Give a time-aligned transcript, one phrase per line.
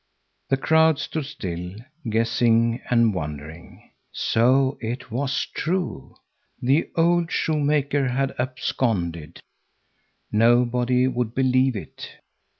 [0.49, 1.75] The crowd stood still,
[2.09, 3.91] guessing and wondering.
[4.11, 6.15] So it was true;
[6.59, 9.41] the old shoemaker had absconded.
[10.31, 12.15] Nobody would believe it.